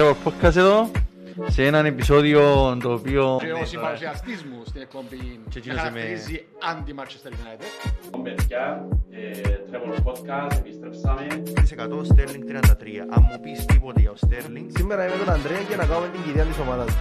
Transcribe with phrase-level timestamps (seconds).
[0.00, 0.90] Τρέβο podcast εδώ,
[1.46, 3.38] σε έναν επεισόδιο το οποίο...
[3.40, 8.20] Και ο συμπαρουσιαστής μου στην εκπομπή Και εκείνος με είμαι- χαρακτηρίζει anti-Manchester United.
[8.22, 9.40] παιδιά, ε,
[9.70, 11.26] Trevor Podcast, επιστρέψαμε.
[11.76, 13.06] 100 Sterling 33.
[13.10, 16.22] Αν μου πεις τίποτε για ο Sterling, Σήμερα είμαι τον Ανδρέα και να κάνουμε την
[16.22, 16.94] κυρία της ομάδας.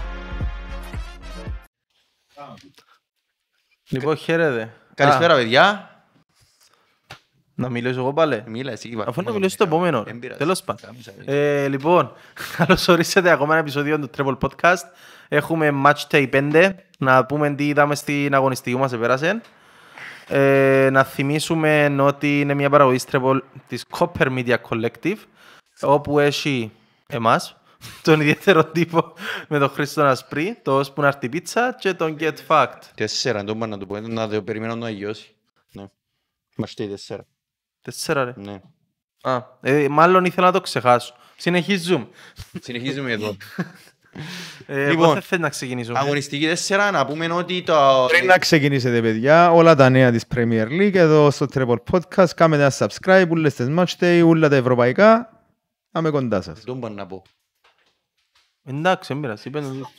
[3.90, 4.74] Λοιπόν, χαίρετε.
[4.96, 5.90] Καλησπέρα Α, παιδιά.
[7.60, 8.88] Να μιλήσω εγώ πάλι; Μίλα εσύ.
[8.88, 9.06] είπα.
[9.08, 10.04] Αφού να μιλήσω στο επόμενο.
[10.04, 10.40] Δεν πειράζει.
[10.40, 10.82] Τέλος πάντων.
[10.86, 12.12] Κάμισα, Ε, λοιπόν,
[12.58, 14.84] καλώς ορίσατε ακόμα ένα επεισόδιο του Treble Podcast.
[15.28, 16.74] Έχουμε Match Day 5.
[16.98, 19.42] Να πούμε τι είδαμε στην αγωνιστική που μας επέρασε.
[20.28, 25.18] Ε, να θυμίσουμε ότι είναι μια παραγωγή Treble της Copper Media Collective
[25.82, 26.72] όπου έχει
[27.08, 27.56] εμάς
[28.04, 29.14] τον ιδιαίτερο τύπο
[29.48, 32.80] με τον Χρήστο Ασπρί, το ώσπου να έρθει η πίτσα και τον Get Fact.
[32.96, 35.36] Τέσσερα, το να το πω, να το περιμένω να αγιώσει.
[35.72, 35.86] Ναι.
[36.56, 37.26] Μας φταίει τέσσερα.
[37.82, 38.34] Τέσσερα ρε.
[38.36, 38.62] Ναι.
[39.22, 41.14] Α, ε, μάλλον ήθελα να το ξεχάσω.
[41.38, 42.08] Συνεχίζουμε.
[42.62, 43.36] Συνεχίζουμε εδώ.
[44.66, 46.00] Ε, Λοιπόν, πότε θες να ξεκινήσουμε.
[46.00, 48.06] Αγωνιστική τέσσερα, να πούμε ότι το...
[48.10, 52.62] Πριν να ξεκινήσετε παιδιά, όλα τα νέα της Premier League εδώ στο Treble Podcast, κάνετε
[52.64, 55.30] ένα subscribe, όλες τις match day, όλα τα ευρωπαϊκά,
[55.92, 56.62] να είμαι κοντά σας.
[56.64, 57.24] Δεν μπορώ να πω.
[58.64, 59.48] Εντάξει, δεν πειράζει.
[59.48, 59.90] είπεν το.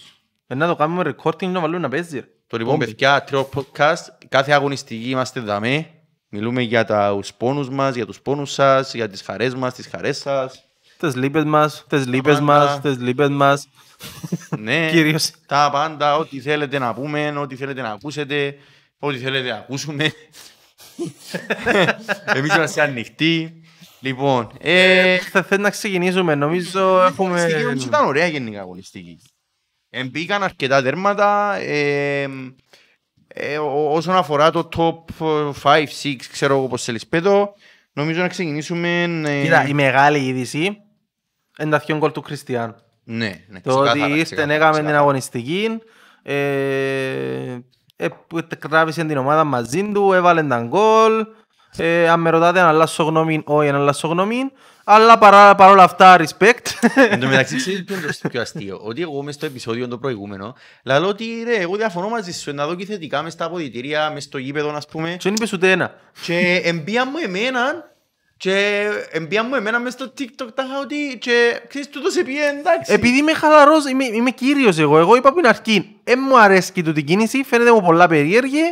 [0.46, 2.18] Ε, να το κάνουμε recording να βάλουμε να παίζει.
[2.18, 2.26] ρε.
[2.46, 5.90] Το λοιπόν, παιδιά, τριό podcast, κάθε αγωνιστική είμαστε δαμέ.
[6.32, 10.18] Μιλούμε για τους πόνους μας, για τους πόνους σας, για τις χαρές μας, τις χαρές
[10.18, 10.64] σας.
[10.98, 12.44] Τις λύπες μας, τις λύπες πάντα.
[12.44, 13.68] μας, τις λύπες μας.
[14.58, 15.30] Ναι, Κυρίως.
[15.46, 18.54] τα πάντα, ό,τι θέλετε να πούμε, ό,τι θέλετε να ακούσετε,
[18.98, 20.12] ό,τι θέλετε να ακούσουμε.
[22.34, 23.62] Εμείς είμαστε ανοιχτοί.
[24.00, 27.38] Λοιπόν, ε, Θα θες να ξεκινήσουμε, νομίζω έχουμε...
[27.38, 29.20] Στην κοινωνία ήταν ωραία γενικά αγωνιστική.
[29.90, 31.54] Εμπήκαν αρκετά τέρματα.
[31.56, 32.28] Ε,
[33.34, 35.24] ε, ό- όσον αφορά το top
[35.62, 37.52] 5-6, ξέρω εγώ πώς θέλεις πέτω,
[37.92, 39.02] νομίζω να ξεκινήσουμε...
[39.26, 40.76] ε, Κοίτα, η μεγάλη είδηση
[41.60, 42.74] είναι τα δυο γκολ του Κριστιαν.
[43.04, 44.98] Ναι, ναι, Το ότι ξεκάθαρα, ήρθε, ξεκάθαρα, έκαμε την ξεκάθαρα.
[44.98, 45.68] αγωνιστική,
[46.22, 47.58] ε,
[47.96, 51.26] ε, που κράβησε την ομάδα μαζί του, έβαλε τα γκολ.
[51.76, 54.36] Ε, αν με ρωτάτε αν αλλάσω γνώμη, όχι αν αλλάσω γνώμη.
[54.92, 56.88] Αλλά παρά, παρόλα αυτά, respect.
[57.10, 59.98] Εν τω μεταξύ, ξέρεις ποιο είναι το πιο αστείο; Ότι εγώ μες στο επεισόδιο το
[59.98, 64.10] προηγούμενο, λέω ότι ρε, εγώ διαφωνώ μαζί σου, να δω και θετικά μες στα αποδητήρια,
[64.10, 65.10] μες στο γήπεδο, ας πούμε.
[65.10, 65.94] Και δεν είπες ούτε ένα.
[66.22, 67.90] Και εμπία μου εμένα
[68.36, 72.40] και εμπία μου εμένα μες στο TikTok τα είχα ότι και ξέρεις τούτος σε πήγε
[72.58, 72.92] εντάξει.
[72.92, 74.98] Επειδή είμαι χαλαρός, είμαι, είμαι κύριος εγώ.
[74.98, 78.62] Εγώ είπα από την αρχή, δεν μου αρέσει τούτη κίνηση, φαίνεται μου πολλά περίεργη.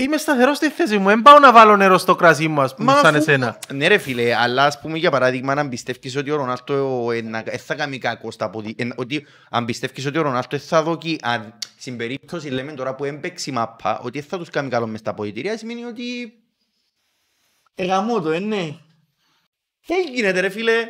[0.00, 2.92] Είμαι σταθερός στη θέση μου, δεν πάω να βάλω νερό στο κρασί μου, ας πούμε,
[2.92, 3.58] σαν αφού- εσένα.
[3.72, 7.06] Ναι ρε φίλε, αλλά ας πούμε για παράδειγμα αν πιστεύεις ότι ο Ρονάλτο
[7.44, 8.74] δεν θα κάνει κακό στα ποδι...
[8.78, 11.18] εν- ότι αν πιστεύεις ότι ο Ρονάλτο θα δοκι...
[11.22, 14.86] αν, στην περίπτωση λέμε τώρα που έμπαιξε η μάπα ότι δεν θα τους κάνει καλό
[14.86, 16.32] μες στα ποδητήρια σημαίνει ότι
[17.74, 18.74] εγαμώ το, ε, ναι.
[19.86, 20.88] Τι γίνεται ρε φίλε;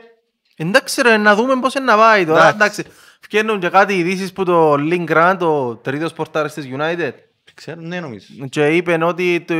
[0.56, 2.48] Εντάξει ρε, να δούμε πώς είναι να πάει τώρα.
[2.48, 2.80] Εντάξει.
[2.80, 2.84] Εντάξει,
[3.20, 7.12] φτιάχνουν και κάτι ειδήσεις που το Link Grant, το τρίτος πορτάρις της United,
[7.58, 8.26] Ξέρω, ναι νομίζω.
[8.48, 9.54] και είπε ότι το,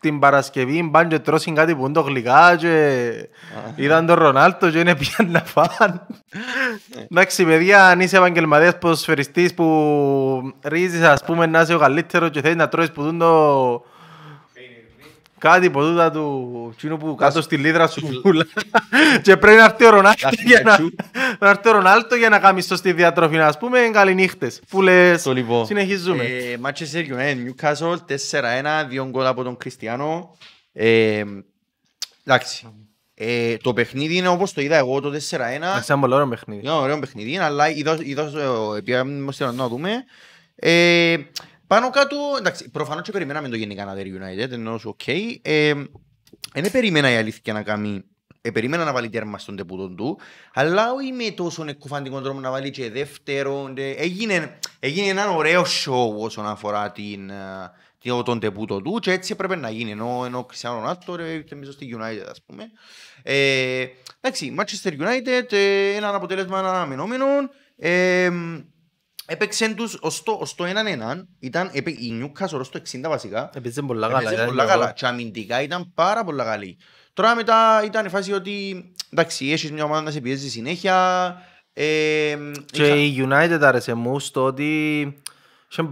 [0.00, 3.12] την Παρασκευή πάνε και τρώσουν κάτι που είναι το γλυκά και
[3.74, 6.00] είδαν τον Ρονάλτο και είναι πια να φάνε.
[7.10, 12.40] Εντάξει παιδιά, αν είσαι επαγγελματίας ποδοσφαιριστής που ρίζεις ας πούμε να είσαι ο καλύτερος και
[12.40, 13.84] θέλεις να τρώεις που δουν το...
[15.38, 18.46] Κάτι που τούτα του τσίνου που κάτω στη λίδρα σου πουλά.
[19.22, 20.78] και πρέπει να έρθει ο Ρονάλτο για να,
[21.38, 23.38] να έρθει ο Ρονάλτο για να κάνει σωστή διατροφή.
[23.38, 24.60] Ας πούμε καληνύχτες.
[24.68, 25.66] Που λες, Το λοιπόν.
[25.66, 26.24] συνεχίζουμε.
[26.24, 27.96] Ε, Manchester United, Newcastle,
[28.30, 30.36] 4-1, δύο γκολ από τον Κριστιανό.
[30.72, 31.24] Ε,
[32.24, 32.66] εντάξει.
[33.14, 35.12] Ε, το παιχνίδι είναι όπως το είδα εγώ το 4-1.
[35.30, 36.60] Εντάξει, ένα πολύ ωραίο παιχνίδι.
[36.60, 38.32] Είναι ωραίο παιχνίδι, αλλά είδα, είδα
[38.76, 38.98] επειδή
[39.54, 39.90] να δούμε.
[40.54, 41.16] Ε,
[41.66, 45.06] πάνω κάτω, εντάξει, προφανώς και περιμέναμε το γενικά να δει United, εννώ σου ΟΚ.
[45.42, 45.74] Ε,
[46.54, 48.02] δεν περίμενα η αλήθεια να κάνει, ε,
[48.52, 50.18] περίμενα να βάλει τέρμα στο debut του,
[50.54, 53.72] αλλά όχι με τόσο εκκωφαντικό τρόπο να βάλει και δεύτερο.
[53.76, 59.12] ε, έγινε, έγινε ένα ωραίο show όσον αφορά την, ε, την- το debut του και
[59.12, 62.42] έτσι έπρεπε να γίνει, εννώ, εννώ ο Cristiano Ronaldo ρε, ήρθε μέσα στη United ας
[62.46, 62.64] πούμε.
[63.22, 63.84] Ε,
[64.20, 67.24] εντάξει, Manchester United, ε, ένα αποτέλεσμα αναμενόμενο.
[67.76, 68.30] Ε,
[69.26, 73.50] έπαιξε τους ως το, ως το 1-1, ήταν, έπαι, η Newcastle ως το 60 βασικά.
[73.54, 74.18] Έπαιζε πολλά καλά.
[74.20, 74.92] Έπαιζε ήταν πολλά και καλά εγώ.
[74.96, 76.78] και αμυντικά ήταν πάρα πολλά καλή.
[77.16, 80.96] Τώρα μετά ήταν η φάση ότι εντάξει, έχεις μια ομάδα να σε πιέζει συνέχεια.
[81.72, 81.84] Ε,
[82.72, 85.00] Και είχα- η United άρεσε μου στο ότι
[85.70, 85.88] είχε-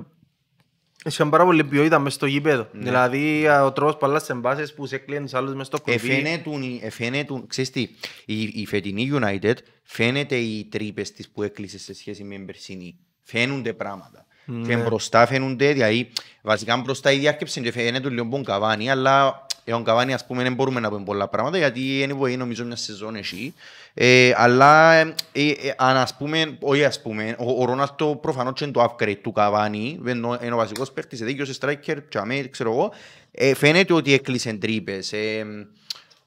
[1.05, 2.69] είχε πάρα πολύ ποιότητα μες στο γήπεδο.
[2.73, 2.83] Ναι.
[2.83, 6.11] Δηλαδή ο τρόπος που άλλασαν μπάσεις που σε κλείνουν τους άλλους μες στο κλουβί.
[6.11, 7.89] Εφαίνετουν, εφαίνετουν, ξέρεις τι,
[8.27, 12.97] η, η φετινή United φαίνεται οι τρύπες της που έκλεισε σε σχέση με την περσινή.
[13.23, 14.27] Φαίνονται πράγματα.
[14.47, 14.83] Και Ναι.
[14.83, 16.11] μπροστά φαίνονται, δηλαδή
[16.43, 20.43] βασικά μπροστά η διάρκεψη και φαίνεται λίγο bon καβάνι, αλλά Για τον Καβάνι, ας πούμε,
[20.43, 23.55] δεν μπορούμε να πούμε πολλά πράγματα, γιατί anyway, νομίζω μια σεζόν έχει.
[23.95, 28.53] Ε, αλλά, ε, ε, ε, αν ας πούμε, όχι ας πούμε, ο, ο Ρονάλτο προφανώς
[28.53, 32.41] και είναι το upgrade του Καβάνι, ενώ είναι ο βασικός παίκτης, είναι δίκαιος striker, τσαμέ,
[32.41, 32.93] ξέρω εγώ,
[33.31, 35.13] ε, φαίνεται ότι έκλεισε τρύπες.
[35.13, 35.47] Ε,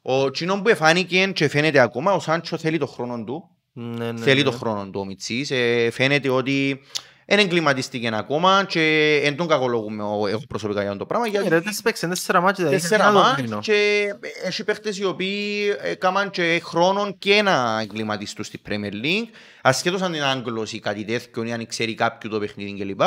[0.02, 4.20] ο Τσίνον που εφάνηκε και φαίνεται ακόμα, ο Σάντσο θέλει το χρόνο του, Ναι, ναι,
[4.20, 4.50] θέλει ναι.
[4.50, 5.50] το χρόνο του ο Μιτσής.
[5.50, 6.80] Ε, φαίνεται ότι
[7.30, 11.26] δεν εγκληματίστηκε ακόμα και δεν τον κακολογούμε εγώ εγώ προσωπικά για αυτό το πράγμα.
[11.26, 13.58] Ε, Γιατί Ρε, τέσσερις παίξαν τέσσερα μάτια, δηλαδή, τέσσερα είναι άλλο μάτς κρίνω.
[13.60, 14.08] και
[14.44, 19.28] έχει παίχτες οι οποίοι έκαναν και χρόνο και να εγκληματιστούν στη Premier League.
[19.62, 23.00] Ασχέτως αν είναι Άγγλος ή κάτι τέτοιο ή αν ξέρει κάποιου το παιχνίδι κλπ.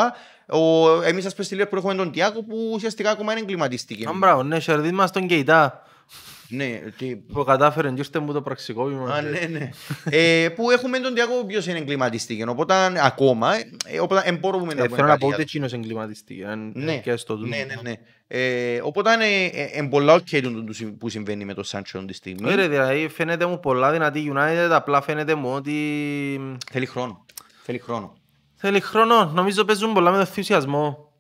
[0.54, 4.08] Ο, εμείς ας πούμε στη Liverpool έχουμε τον Τιάκο που ουσιαστικά ακόμα δεν εγκληματίστηκε.
[4.08, 5.84] Α, μπράβο, ναι, σερδί μας τον Κεϊτά
[6.52, 9.14] Ναι, τι, που κατάφερε και ήρθε μου το πραξικόπημα.
[9.14, 9.70] Α, ναι, ναι.
[10.10, 12.44] ε, που έχουμε τον Τιάκο ο οποίος είναι εγκληματιστική.
[12.48, 13.56] Οπότε ακόμα,
[13.86, 16.44] ε, οπότε δεν μπορούμε να Ε, πούμε Θέλω να κάτι πω για ούτε εκείνος εγκληματιστή.
[16.44, 17.48] αν- Ναι, και στο τούτο.
[17.48, 17.94] ναι, ναι, ναι.
[18.28, 22.14] Ε, οπότε είναι ε, ε, πολλά ok το- το που συμβαίνει με το Σάντσο τη
[22.14, 22.52] στιγμή.
[22.52, 25.76] Ε, ρε, δηλαδή φαίνεται μου πολλά δυνατή United, απλά φαίνεται μου ότι
[26.72, 27.26] Θέλει χρόνο.
[27.64, 28.14] Θέλει χρόνο.
[28.56, 29.32] θέλει χρόνο.
[29.34, 31.11] Νομίζω παίζουν πολλά με τον ενθουσιασμό.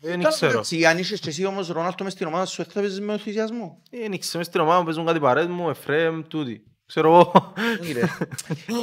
[0.00, 0.52] Δεν ξέρω.
[0.52, 3.82] Εντάξει, αν είσαι και εσύ όμως Ρονάλτο μες στην ομάδα σου, θα παίζεις με ενθουσιασμό.
[3.90, 6.62] Δεν ξέρω, μες στην ομάδα μου παίζουν κάτι παρές μου, Εφραίμ, τούτοι.
[6.86, 7.52] Ξέρω εγώ.
[7.80, 8.00] Όχι, ρε.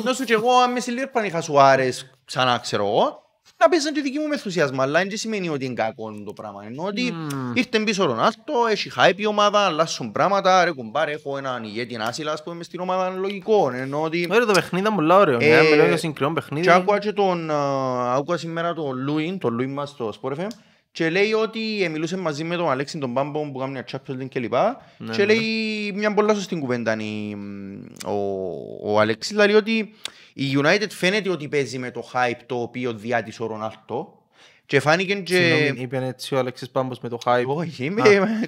[0.03, 3.23] Να σου και εγώ, αν με στη Λίρπαν είχα Σουάρες ξανά, ξέρω εγώ,
[3.57, 6.63] να παίζαν τη δική μου με ενθουσιασμό, αλλά δεν σημαίνει ότι είναι κακό το πράγμα.
[6.65, 7.13] Ενώ ότι
[7.53, 11.97] ήρθε πίσω ο Ρονάλτο, έχει hype η ομάδα, αλλάσουν πράγματα, ρε κουμπάρε, έχω έναν ηγέτη
[12.01, 13.71] άσυλα, ας πούμε, μες στην ομάδα, είναι λογικό.
[13.73, 14.27] Ενώ ότι...
[14.31, 15.37] Ωραία, το παιχνίδι ήταν πολύ ωραίο.
[15.41, 16.65] Ε, Ναι, μιλάω για συγκριόν παιχνίδι.
[16.65, 20.47] Και άκουα και τον, α, άκουα σήμερα τον Λούιν, τον Λούιν μας στο Sport FM
[20.95, 24.21] και λέει ότι ε, μιλούσε μαζί με τον Αλέξη τον Πάμπο που κάνει μια Champions
[24.21, 24.53] League κλπ.
[24.97, 25.33] Ναι, και ναι.
[25.33, 27.37] λέει μια πολλά σωστή κουβέντα είναι η-
[28.05, 28.13] ο,
[28.83, 29.93] ο Αλέξης, δηλαδή ότι
[30.33, 34.19] η United φαίνεται ότι παίζει με το hype το οποίο διάτησε ο Ρονάλτο
[34.65, 35.35] και φάνηκε και...
[35.35, 37.45] Συγγνώμη, είπε έτσι ο Αλέξης Πάμπος με το hype.
[37.45, 38.01] Όχι, είμαι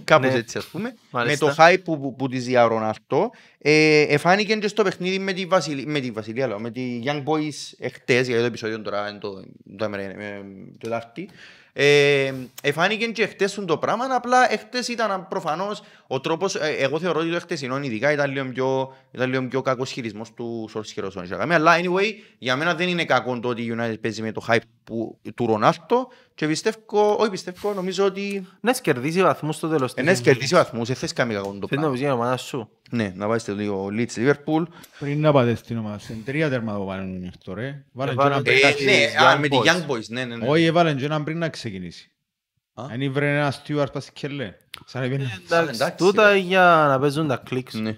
[0.03, 0.37] κάπως ναι.
[0.37, 0.95] έτσι ας πούμε.
[1.11, 1.45] Μάλιστα.
[1.45, 3.31] Με το hype που, που, που της διά ο Ρονάλτο.
[3.57, 5.83] Ε, εφάνηκε και στο παιχνίδι με τη, Βασιλ...
[5.85, 9.43] με τη Βασιλεία, λέω, με τη Young Boys εχτες, γιατί το επεισόδιο τώρα είναι το,
[9.77, 10.41] το, έμερε, ε,
[10.71, 11.29] το Τετάρτη.
[11.79, 17.19] Ε, εφάνηκε και εχτες το πράγμα, απλά εχτες ήταν προφανώς ο τρόπος, ε, εγώ θεωρώ
[17.19, 21.15] ότι το εχτεσινό ειδικά ήταν λίγο πιο, ήταν λίγο πιο κακός χειρισμός του Σορσχερός.
[21.49, 24.57] Αλλά anyway, για μένα δεν είναι κακό το ότι η United παίζει με το hype
[24.83, 29.93] που, του Ρονάλτο και πιστεύω, όχι πιστεύω, νομίζω ότι Ναι, σκερδίσει βαθμούς στο τέλος.
[29.93, 30.23] της ναι, σεζόν.
[30.25, 31.89] κερδίσει βαθμούς, δεν θες κάνει κακό το Θέλεις να πράγμα.
[31.91, 34.63] βγει η ομάδα σου; Ναι, να πάεις στο λίγο Leeds Liverpool.
[34.99, 37.83] Πριν να πάτε στην ομάδα, σε τρία τέρμα που πάνε αυτό ρε.
[37.91, 38.59] Βάλαν και Έβαλαν έναν πέντε.
[38.59, 39.15] πριν να Ε, ξεκινήσει.
[39.15, 39.65] ναι, α, Young με τη Boys.
[39.67, 40.47] Young Boys, ναι, ναι, ναι.
[40.49, 42.11] Όχι, έβαλαν και έναν πριν να ξεκινήσει.
[42.73, 42.83] Α.
[42.91, 44.53] Αν ήβρε ένα Στιούαρτ πας κελέ.
[44.85, 46.37] Σαν να πήγαινε Εντάξει, εντάξει, τούτα ρε.
[46.37, 47.73] για να παίζουν τα κλικς.
[47.73, 47.95] Ναι.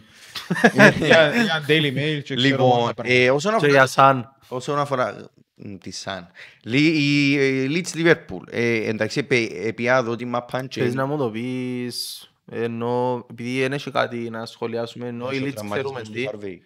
[0.97, 3.87] για για Daily Mail και ξέρω Λοιπόν, εγώ, τα ε, όσον Και για αφορά...
[3.87, 4.35] σαν.
[4.47, 6.31] Όσον αφορά μ, τη Σαν.
[6.63, 8.41] Λι- Η ε, Leeds Liverpool.
[8.51, 10.81] Ε, Εντάξει, επε- επιάδω ότι μαπάν και...
[10.83, 15.45] Θες να μου το πεις, ενώ επειδή δεν έχει κάτι να σχολιάσουμε, ενώ η ο
[15.45, 16.27] Leeds τραυματισμός ξέρουμε του τι.
[16.31, 16.57] Harvey.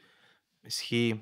[0.65, 1.17] Ισχύει.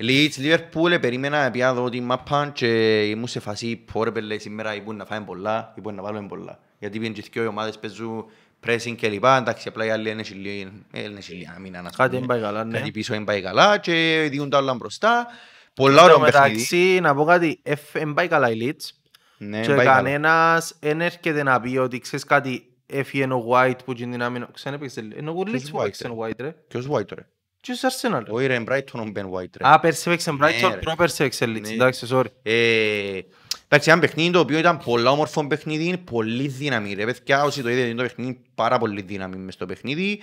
[0.00, 4.96] Leeds Liverpool ε, περίμενα επιάδω ότι μαπάν και ήμουν σε φασί πόρε πέλε σήμερα είπουν
[4.96, 6.58] να φάμε πολλά, είπουν να βάλουμε πολλά.
[6.78, 8.24] Γιατί πήγαν και οι δύο ομάδες παίζουν
[8.66, 10.60] pressing και λοιπά, εντάξει απλά οι άλλοι είναι λίγοι
[10.92, 12.10] είναι λίγοι να μην ανασχολούν.
[12.10, 12.78] Κάτι δεν πάει καλά, ναι.
[12.78, 15.26] Κάτι πίσω δεν πάει καλά και διούν τα όλα μπροστά.
[15.74, 16.52] Πολλά ωραίο Στο παιχνίδι.
[16.52, 17.60] μεταξύ, να πω κάτι,
[17.92, 18.90] δεν πάει καλά η Leeds
[19.38, 19.94] Ναι, και πάει καλά.
[19.96, 24.46] κανένας δεν έρχεται να πει ότι ξέρεις κάτι έφυγε ο White που γίνει να μην...
[24.52, 26.54] Ξέρετε έπαιξε, ενώ ο Leeds που White, έπαιξε ρε; ο White ρε.
[26.68, 27.26] Ποιος White ρε;
[27.66, 28.30] Και ο Arsenal ρε.
[28.32, 29.68] Όχι ρε, Brighton ο Ben White ρε.
[29.68, 30.76] Α, πέρσι έπαιξε Ναι, Brighton, ρε.
[30.76, 31.60] πρόπερσι έπαιξε Leeds.
[31.60, 31.68] Ναι.
[31.68, 32.24] Εντάξει, sorry.
[32.42, 33.20] Ε,
[33.68, 36.94] Εντάξει, ένα παιχνίδι το οποίο ήταν πολλά όμορφο παιχνίδι, είναι πολύ δύναμη.
[36.94, 40.20] Ρε παιδιά, όσοι το είδατε, είναι το παιχνίδι είναι πάρα πολύ δύναμη μες στο παιχνίδι.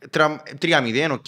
[0.00, 1.26] Ε, τρα- 3-0, οκ,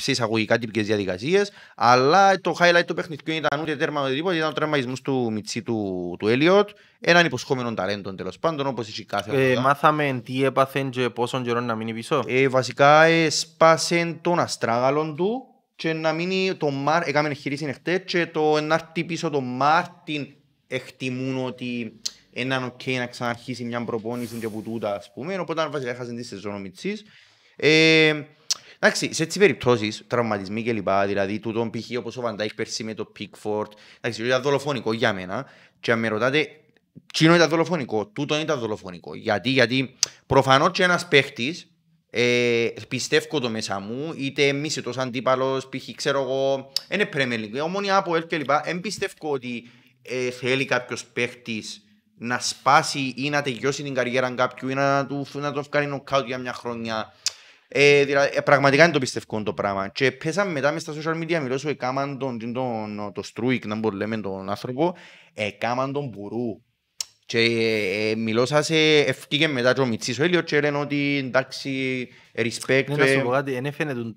[0.00, 4.48] σε εισαγωγικά τυπικές διαδικασίες, αλλά το highlight του παιχνιδιού ήταν ούτε τέρμα ούτε τίποτα, ήταν
[4.48, 6.68] ο τραυματισμός του Μιτσί του, του Έλιοτ,
[7.00, 9.60] έναν υποσχόμενο ταλέντο τέλος πάντων, όπως είχε κάθε Ε, ομάδα.
[9.60, 12.24] μάθαμε τι έπαθεν και πόσον καιρό να μείνει πίσω.
[12.26, 15.44] Ε, βασικά ε, σπάσε τον αστράγαλον του
[15.76, 20.26] και να μείνει το Μάρ, έκαμε εγχείρηση εχθές και το να έρθει πίσω το Μάρτη
[20.66, 21.92] εκτιμούν ότι
[22.32, 26.22] εν ΟΚ να ξαναρχίσει μια προπόνηση και που τούτα ας πούμε, οπότε βασικά έχασε τη
[26.22, 27.04] σεζόν ο Μιτσής.
[27.64, 28.24] Ε,
[28.78, 31.98] εντάξει, σε έτσι περιπτώσεις, τραυματισμοί και λοιπά, δηλαδή τούτον π.χ.
[31.98, 33.66] όπως ο Βαντάικ πέρσι με το Pickford,
[34.00, 35.46] εντάξει, ήταν δολοφονικό για μένα
[35.80, 36.48] και αν με ρωτάτε,
[37.12, 39.14] Τσίνο ήταν δολοφονικό, τούτον ήταν δολοφονικό.
[39.14, 39.94] Γιατί, γιατί
[40.26, 41.70] προφανώς και ένας παίχτης
[42.10, 45.94] ε, πιστεύω το μέσα μου, είτε μισητός αντίπαλος, π.χ.
[45.94, 48.50] ξέρω εγώ, είναι Premier League, ομόνια από ελ κλπ.
[48.64, 49.70] Δεν πιστεύω ότι
[50.02, 51.84] ε, θέλει κάποιος παίχτης
[52.18, 56.26] να σπάσει ή να τελειώσει την καριέρα κάποιου ή να, του, να το βγάλει νοκάουτ
[56.26, 57.12] για μια χρονιά.
[57.74, 59.88] Ε, δηλαδή, ε, πραγματικά δεν το πιστεύω το πράγμα.
[59.88, 63.66] Και πέσαμε μετά μες στα social media, μιλώ σου, έκαναν τον, τον, τον, το Στρούικ,
[63.66, 64.96] να μπορούμε λέμε τον άνθρωπο,
[65.34, 66.62] έκαναν τον Μπουρού.
[67.26, 71.22] Και ε, μιλώ σας, ε, ευκήκε μετά και ο μιτσής ο Έλιοτ και λένε ότι
[71.26, 72.84] εντάξει, respect.
[72.88, 74.14] Ναι, να ε, σου πω κάτι, δεν έφαινε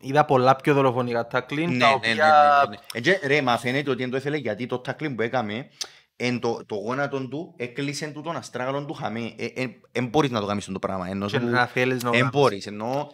[0.00, 2.66] Είδα πολλά πιο δολοφονικά tackling, Ναι, τα ναι, ναι, ναι, οποία...
[2.68, 2.76] ναι.
[2.92, 5.68] Ε, και, Ρε, μα φαίνεται ότι δεν το ήθελε γιατί το tackling που έκαμε
[6.16, 9.32] εν το, το γόνατο του έκλεισε του τον αστράγαλον του χαμέ.
[9.36, 11.08] Ε, ε, εν μπορείς να το κάνεις το πράγμα.
[11.08, 12.30] Ενώ Και σου- να θέλεις να το Εν κάνεις.
[12.38, 12.66] μπορείς.
[12.66, 13.08] Ενώ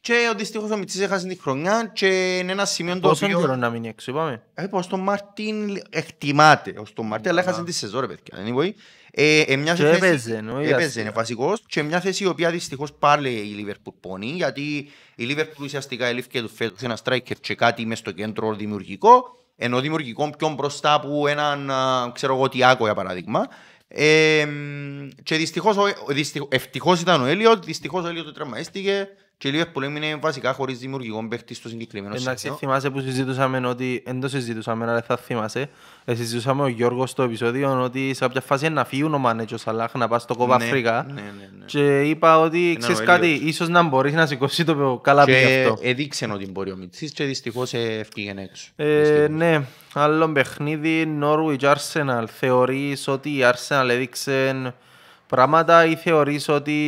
[0.00, 3.38] και ο δυστυχώς ο μιτσής έχασε τη χρονιά και είναι ένα σημείο το Πόσο καιρό
[3.40, 3.56] οποίο...
[3.56, 7.72] να μείνει έξω, είπαμε; Ε, πως τον Μάρτη εκτιμάται ως τον Μάρτη, αλλά έχασε τη
[7.72, 8.44] σεζόν ρε παιδιά.
[8.54, 8.70] Anyway,
[9.10, 11.02] ε, ε, μια Και θέση- έπαιζε, εννοεί, Έπαιζε, αστεία.
[11.02, 15.64] είναι βασικός και μια θέση η οποία δυστυχώς πάλι η Λίβερπουλ πονεί γιατί η Λίβερπουλ
[15.64, 20.48] ουσιαστικά ελήφθηκε του φέτος ένα striker και κάτι μες στο κέντρο δημιουργικό ενώ δημιουργικό πιο
[20.48, 23.46] μπροστά από έναν α, ξέρω εγώ Τιάγκο για παράδειγμα.
[23.88, 29.08] Ε, μ, και δυστυχώς, ο- ο- δυστυχ- ευτυχώς ήταν ο Έλιοτ, δυστυχώς ο Έλιοτ τραυματίστηκε
[29.38, 32.56] και η Λίβερπουλ έμεινε βασικά χωρίς δημιουργικό παίχτη στο συγκεκριμένο Εντάξει, σημείο.
[32.56, 35.70] θυμάσαι που συζητούσαμε ότι, δεν το συζητούσαμε, αλλά δεν θα θυμάσαι,
[36.04, 39.54] ε, συζητούσαμε ο Γιώργος στο επεισόδιο ότι σε κάποια φάση να φύγουν ο Μάνε και
[39.54, 41.20] ο Σαλάχ να πάει στο κόπα Ναι, Αφρικά ναι, ναι,
[41.58, 41.64] ναι.
[41.66, 43.40] και είπα ότι ξέρεις ο κάτι, Έλιος.
[43.50, 45.78] ίσως να μπορείς να σηκώσει το καλά πει Και αυτό.
[45.82, 48.70] έδειξε ότι μπορεί ο Μιτσής και δυστυχώς ε, έφυγε έξω.
[48.76, 49.28] Ε, Δυστυχώς.
[49.30, 49.60] ναι,
[49.94, 52.24] άλλο παιχνίδι, Norwich Arsenal.
[52.38, 54.72] Θεωρείς ότι η Arsenal έδειξε
[55.26, 56.78] πράγματα ή θεωρείς ότι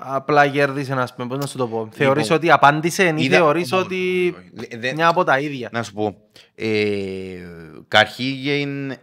[0.00, 1.88] απλά κέρδισε, ας πούμε, πώς να σου το πω.
[1.92, 4.76] Θεωρείς ότι απάντησε ή Λοιπόν, είδα- θεωρείς όχι, ότι όχι, όχι.
[4.76, 6.16] Δε- μια από τα ίδια; Να σου πω,
[6.54, 6.66] ε,
[7.88, 8.96] καρχήγεν, ε,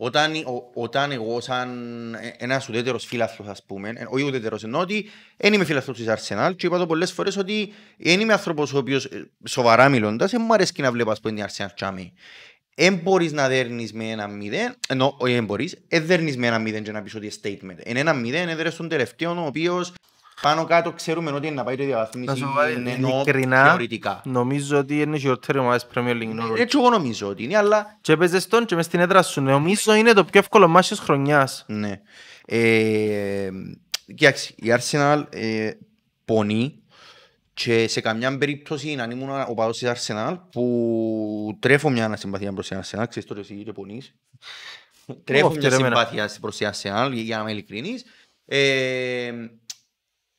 [0.00, 1.68] όταν, ο- όταν εγώ σαν
[2.14, 6.06] ε, ένας ουδέτερος φίλαθλος ας πούμε, ε, όχι ουδέτερος εννοώ ότι δεν είμαι φίλαθλος της
[6.08, 10.30] Arsenal και είπα το πολλές φορές ότι δεν είμαι άνθρωπος ο οποίος ε, σοβαρά μιλώντας
[10.30, 12.12] δεν μου αρέσει να βλέπω ας πούμε την Arsenal τσάμι.
[12.80, 16.58] Εν μπορείς να δέρνεις με ένα μηδέν, ενώ όχι εν μπορείς, εν δέρνεις με ένα
[16.58, 17.78] μηδέν και να πεις ότι είναι statement.
[17.82, 19.92] Εν ένα μηδέν έδερες τον τελευταίο ο οποίος
[20.42, 23.64] πάνω κάτω ξέρουμε ότι είναι να πάει το Να διαβαθμίσει σου πω κάτι, ενώ ειλικρινά,
[23.66, 24.22] θεωρητικά.
[24.24, 26.40] νομίζω ότι είναι η χειρότερη ομάδα της Premier League.
[26.40, 26.58] Norwich.
[26.58, 29.40] Έτσι εγώ νομίζω ότι είναι, αλλά Και έπαιζες τον και μες στην έδρα σου.
[29.40, 31.64] Νομίζω είναι το πιο εύκολο μάτι της χρονιάς.
[31.68, 32.00] ναι.
[32.46, 33.48] Ε,
[34.14, 35.70] Κοιτάξτε, η Arsenal ε,
[36.24, 36.82] πονεί
[37.64, 42.68] και σε καμιά περίπτωση αν ήμουν ο παδός της Arsenal που τρέφω μια ανασυμπαθία προς
[42.68, 44.14] την Arsenal, ξέρεις τώρα εσύ και πονείς.
[45.24, 45.86] τρέφω Ω, μια και εμένα.
[45.86, 48.04] συμπάθεια προς την Arsenal για να είμαι ειλικρινής.
[48.44, 49.32] Ε,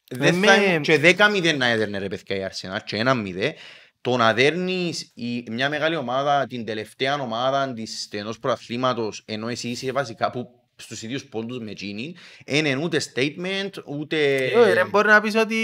[0.10, 3.54] δεν με- θα ήμουν- και 10-0 να έδερνε ρε παιδιά η Arsenal και 1-0
[4.02, 9.70] το να δέρνεις η- μια μεγάλη ομάδα, την τελευταία ομάδα της ενός προαθλήματος ενώ εσύ
[9.70, 14.36] είσαι βασικά που στους ίδιους πόντους με εκείνη, είναι ούτε statement, ούτε...
[14.36, 15.56] Ε, ρε, Μπορεί να πεις ότι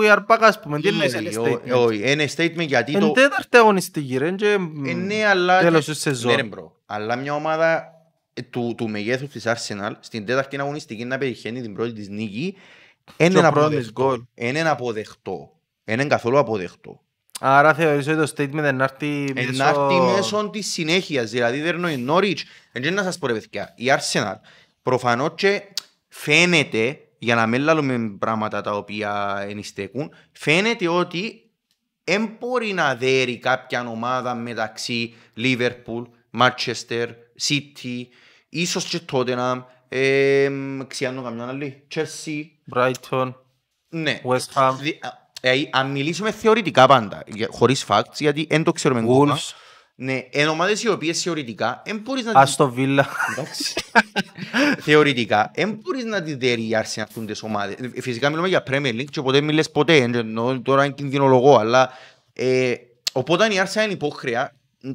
[0.00, 0.80] we are back, ας πούμε.
[0.80, 1.86] Τι εννοείς, Όχι, είναι ό- statement.
[1.86, 3.10] Όχι, είναι statement γιατί Εν το...
[3.10, 5.60] τέταρτη αγωνιστική ρε και Ε, ναι, αλλά...
[5.60, 6.30] τέλος της σεζόν.
[6.30, 6.76] Ναι, ρε, bro.
[6.86, 7.84] Αλλά μια ομάδα
[8.34, 12.56] ε, του, του μεγέθους της Arsenal στην τέταρτη αγωνιστική να πετυχαίνει την πρώτη της νίκη
[13.16, 14.02] Και είναι ο ένα πρώτος αποδεκτό.
[14.02, 14.20] γκολ.
[14.34, 15.52] Είναι αποδεκτό.
[15.84, 17.00] Είναι καθόλου αποδεκτό.
[17.42, 21.30] Άρα θεωρείς ότι το statement δεν έρθει Εν να 'ρτει μέσω της συνέχειας.
[21.30, 22.40] Δηλαδή δεν είναι η Norwich.
[22.72, 23.72] Έτσι να σας πω ρε παιδιά.
[23.76, 24.34] Η Arsenal
[24.82, 25.62] προφανώς και
[26.08, 31.50] φαίνεται, για να μην λαλούμε πράγματα τα οποία ενιστέκουν, φαίνεται ότι
[32.04, 36.02] δεν μπορεί να δέρει κάποια ομάδα μεταξύ Liverpool,
[36.38, 37.06] Manchester,
[37.42, 38.06] City,
[38.48, 40.50] ίσως και Tottenham, ε,
[40.86, 42.42] ξιάνω καμιά άλλη, Chelsea,
[42.74, 43.32] Brighton,
[43.88, 44.20] ναι.
[44.24, 45.19] West Ham, Δι- α- ε,
[45.70, 49.36] αν μιλήσουμε θεωρητικά πάντα, για- χωρίς facts, γιατί δεν το ξέρουμε ακόμα.
[49.36, 49.54] Wolves,
[49.94, 52.56] Ναι, εν ομάδες οι οποίες θεωρητικά δεν μπορείς να τις...
[52.58, 53.04] Aston Villa.
[53.32, 53.74] Εντάξει.
[54.80, 57.74] θεωρητικά δεν μπορείς να τις δέρει η Arsenal αυτούν τις ομάδες.
[57.94, 61.56] Ε, Φυσικά μιλούμε για Premier League και ποτέ μιλες ποτέ, ε, ενώ τώρα είναι κινδυνολογό,
[61.56, 61.90] αλλά
[62.32, 62.74] ε,
[63.12, 64.90] οπότε η Arsenal είναι υπόχρεα μ,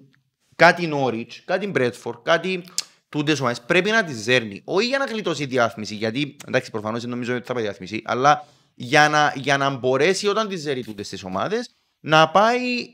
[0.55, 2.63] κάτι Norwich, κάτι Bradford, κάτι
[3.09, 4.61] τούτες ομάδες πρέπει να τις δέρνει.
[4.65, 8.01] Όχι για να γλιτώσει η διάθμιση, γιατί εντάξει προφανώς δεν νομίζω ότι θα πάει διάθμιση,
[8.05, 12.93] αλλά για να, για να μπορέσει όταν τις δέρει τούτες τις ομάδες να πάει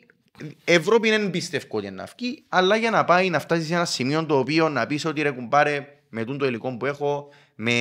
[0.64, 3.86] Ευρώπη δεν πιστεύω ότι είναι να βγει, αλλά για να πάει να φτάσει σε ένα
[3.86, 7.74] σημείο το οποίο να πεις ότι ρε κουμπάρε με τούτο το υλικό που έχω, με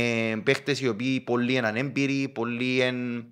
[0.45, 3.25] παίχτες οι οποίοι πολλοί είναι ανέμπειροι, πολλοί είναι...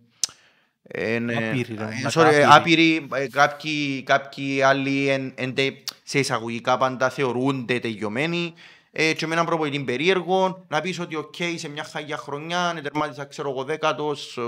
[0.83, 2.11] εν- Άπειροι, ρε, ε, μα άπειροι.
[2.15, 8.55] sorry, άπειροι, ε, κάποιοι, κάποιοι άλλοι εν, εν, τε- σε εισαγωγικά πάντα θεωρούνται τελειωμένοι
[9.01, 12.81] ε, και με έναν προπονητή περίεργο να πεις ότι οκ, σε μια χαγιά χρονιά ναι,
[12.81, 14.43] τερμάτισα ξέρω εγώ δέκατος ε,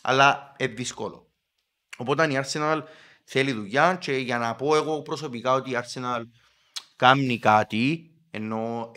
[0.00, 1.30] αλλά είναι δύσκολο.
[1.96, 2.82] Οπότε η Arsenal
[3.24, 6.22] θέλει δουλειά και για να πω εγώ προσωπικά ότι η Arsenal
[6.96, 8.90] κάνει κάτι ενώ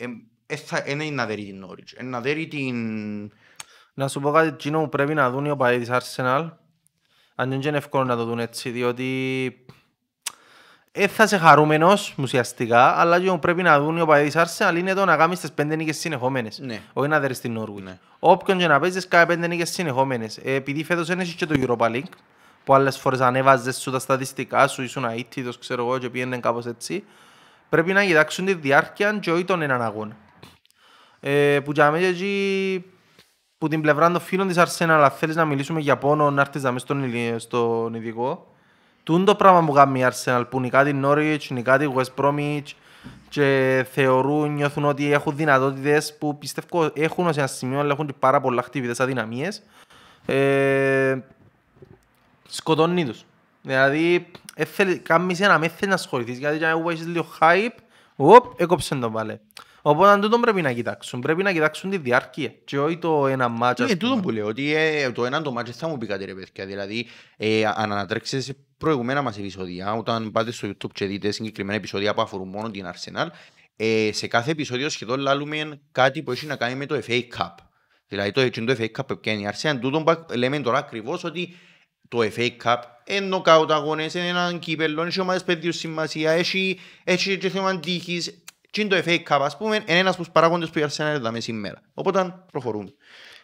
[0.85, 2.75] δεν είναι να δέρει την Norwich, είναι να δέρει την...
[3.93, 6.49] Να σου πω κάτι εκείνο που πρέπει να δουν οι οπαδοί της Arsenal
[7.35, 9.51] αν δεν είναι εύκολο να το δουν έτσι διότι
[10.95, 14.75] δεν θα είσαι χαρούμενος ουσιαστικά αλλά εκείνο που πρέπει να δουν οι οπαδοί της Arsenal
[14.77, 16.81] είναι το να κάνεις τις πέντε νίκες συνεχόμενες Ναι.
[16.93, 17.99] όχι να δέρεις την Norwich Ναι.
[18.19, 21.55] όποιον και να παίζεις κάνει πέντε νίκες συνεχόμενες Ε, επειδή φέτος δεν έχεις και το
[21.57, 22.09] Europa League
[22.63, 26.65] που άλλες φορές ανέβαζες σου τα στατιστικά σου ήσουν αίτητος ξέρω εγώ και πήγαινε κάπως
[26.65, 27.03] έτσι
[27.69, 30.15] πρέπει να κοιτάξουν τη διάρκεια και όχι τον έναν αγώνα.
[31.19, 32.85] Ε, που για μένα εκεί,
[33.57, 36.63] που την πλευρά των φίλων της Arsenal, αλλά θέλεις να μιλήσουμε για πόνο, να έρθεις
[36.63, 38.52] να μες στον, ηλι- στον ειδικό.
[39.03, 42.71] Τούν το πράγμα που κάνει η Arsenal, που νικά την Norwich, νικά την West Bromwich
[43.29, 48.13] και θεωρούν, νιώθουν ότι έχουν δυνατότητες που πιστεύω έχουν ως ένα σημείο, αλλά έχουν και
[48.19, 49.61] πάρα πολλά χτυπητές αδυναμίες.
[50.25, 51.17] Ε,
[52.47, 53.25] σκοτώνει τους.
[53.61, 57.77] Δηλαδή, έθελε, κάμεις να μες θέλεις να ασχοληθείς, γιατί για να έχεις λίγο hype,
[58.15, 59.39] οπ, έκοψε τον πάλι.
[59.85, 61.19] Οπότε αν τούτον πρέπει να κοιτάξουν.
[61.19, 63.83] Πρέπει να κοιτάξουν τη διάρκεια και όχι το ένα μάτσα.
[63.83, 66.33] Είναι τούτο που λέω, ότι ε, το έναν το μάτσο θα μου πει κάτι ρε
[66.33, 66.65] παιδιά.
[66.65, 67.07] Δηλαδή,
[67.37, 72.13] ε, αν ανατρέξετε σε προηγούμενα μας επεισόδια, όταν πάτε στο YouTube και δείτε συγκεκριμένα επεισόδια
[72.13, 73.27] που αφορούν μόνο την Arsenal,
[73.75, 77.55] ε, σε κάθε επεισόδιο σχεδόν λάλλουμε κάτι που έχει να κάνει με το FA Cup.
[78.07, 81.23] Δηλαδή το, εκείνο το FA Cup που πιάνει η Arsenal, τούτο που λέμε τώρα ακριβώς
[81.23, 81.55] ότι
[82.07, 87.37] το FA Cup είναι νοκάουτ αγώνες, είναι έναν κύπελλο, έχει ομάδες παιδιού σημασία, έχει, έχει
[87.37, 88.43] και θέμα τύχης.
[88.71, 91.15] Και είναι το FA Cup, ας πούμε, είναι ένας από τους παράγοντες που η Arsenal
[91.15, 91.81] είδαμε σήμερα.
[91.93, 92.93] Οπότε προχωρούμε.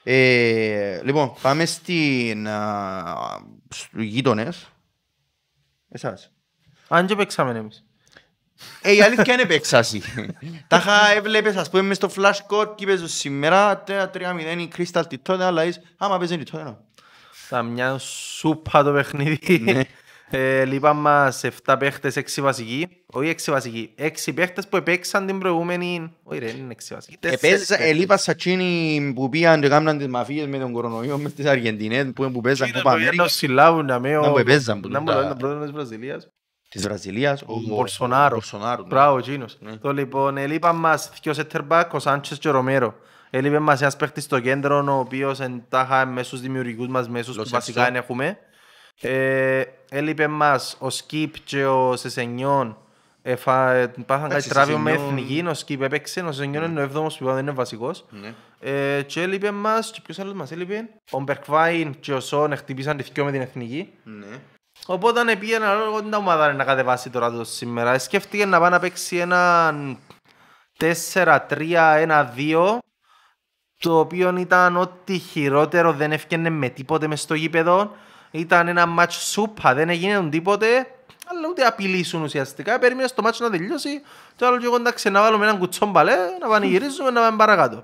[0.04, 3.04] Ε, λοιπόν, πάμε στην, α,
[3.70, 4.68] στους γείτονες.
[5.90, 6.32] Εσάς.
[6.88, 7.84] Αν και παίξαμε εμείς.
[8.82, 10.02] Ε, η αλήθεια είναι επέξαση.
[10.68, 15.04] Τα είχα έβλεπες, ας πούμε, μες στο flash court και είπες σήμερα 3-0 η Crystal
[15.10, 16.80] τη τότε, αλλά είσαι, άμα παίζει τη τότε, να.
[17.32, 19.88] Θα μια σούπα το παιχνίδι.
[20.32, 22.88] Ε, λείπαν μας 7 παίχτες, 6 βασικοί.
[23.06, 23.94] Όχι 6 βασικοί.
[24.26, 26.14] 6 παίχτες που επέξαν την προηγούμενη...
[26.24, 27.18] Όχι ρε, είναι 6 βασικοί.
[27.20, 27.90] Τέσσερις Επέζα, παίχτες.
[27.96, 32.12] ελείπα σαν εκείνοι που πήγαν και κάμναν τις μαφίες με τον κορονοϊό μες στις Αργεντινές
[32.16, 34.32] που, που παίζαν Ήταν κόπα το ένα Αμέρικα συλλάβουν να με Να ο...
[34.32, 36.28] που επέζαν που Να μου τα- λέει τον πρόεδρος της Βραζιλίας.
[36.70, 37.42] της Βραζιλίας.
[37.42, 38.30] Ο Μπολσονάρο.
[38.34, 38.82] Μπολσονάρο.
[38.82, 38.88] ναι.
[38.88, 39.58] Μπράβο, εκείνος.
[39.60, 39.78] Ναι.
[39.78, 42.96] Το λοιπόν, έλειπαν μας δυο center back, ο Σάντσες και ο Ρομέρο.
[43.30, 47.36] Έλειπε μας ένας παίχτης στο κέντρο, ο οποίος εν τάχα μες στους δημιουργικούς μας μέσους
[47.36, 47.52] Lo που Celso.
[47.52, 48.38] βασικά δεν έχουμε.
[49.02, 52.78] Ε, έλειπε μας ο Σκίπ και ο Σεσενιόν.
[53.22, 53.72] Εφα...
[53.72, 56.84] ε, Πάθαν κάτι Εντάξει, τράβιο με Σεσενιόν- εθνική, ο Σκίπ έπαιξε, ο Σεσενιόν είναι ο
[56.84, 58.06] έβδομος που είπα δεν είναι βασικός.
[58.10, 58.34] Ναι.
[58.60, 62.98] Ε, και έλειπε μας, και ποιος άλλος μας έλειπε, ο Μπερκβάιν και ο Σον χτυπήσαν
[62.98, 63.90] τη δυο με την εθνική.
[64.04, 64.26] Ναι.
[64.86, 67.94] Οπότε αν πήγαινε άλλο την ομάδα να κατεβάσει τώρα το σήμερα.
[67.94, 69.98] Ε, Σκέφτηκε να πάει να παίξει έναν
[70.80, 72.78] 4-3-1-2
[73.80, 77.92] το οποίο ήταν ό,τι χειρότερο δεν έφτιανε με τίποτε μες στο γήπεδο.
[78.32, 80.68] Ήταν ένα μάτς σούπα, δεν έγινε τίποτε,
[81.26, 82.80] αλλά ούτε απειλήσουν ουσιαστικά.
[82.80, 84.02] Περίμενε στο μάτς να τελειώσει
[84.36, 87.84] και άλλο και εγώ εντάξει να βάλουμε έναν κουτσόν μπαλέ, να πανηγυρίζουμε, να πάμε παρακάτω.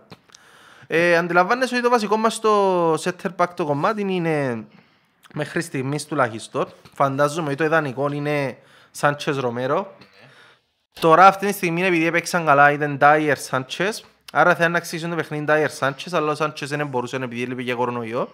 [0.88, 4.66] Ε, αντιλαμβάνεσαι ότι το βασικό μας στο setter back το κομμάτι είναι
[5.34, 6.68] μέχρι στιγμής τουλάχιστον.
[6.94, 8.58] Φαντάζομαι ότι το ιδανικό είναι
[8.92, 9.96] Σάντσες Ρομέρο.
[11.00, 14.06] Τώρα αυτή τη στιγμή επειδή έπαιξαν καλά ήταν Ντάιερ Σάντσες.
[14.32, 17.62] Άρα θέλουν να αξίσουν το παιχνίδι Ντάιερ Σάντσες, αλλά ο Σάντσες δεν μπορούσε επειδή έλειπε
[17.62, 18.30] για κορονοϊό.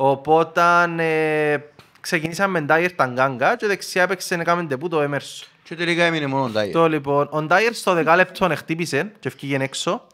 [0.00, 0.62] Οπότε
[0.96, 1.58] ε,
[2.00, 5.46] ξεκινήσαμε με Ντάιερ Ταγκάγκα και δεξιά έπαιξε να κάνουμε ντεμπούτο ο Έμερσον.
[5.62, 6.72] Και τελικά έμεινε μόνο ο Ντάιερ.
[6.72, 10.06] Το λοιπόν, ο Ντάιερ στο δεκάλεπτο χτύπησε και έφυγε έξω.